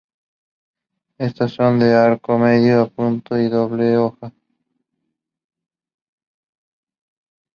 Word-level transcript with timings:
Estas 1.19 1.51
son 1.51 1.77
de 1.77 1.93
arco 1.93 2.33
de 2.33 2.39
medio 2.39 2.89
punto 2.89 3.37
y 3.37 3.43
de 3.43 3.49
doble 3.49 3.97
hoja. 3.97 4.33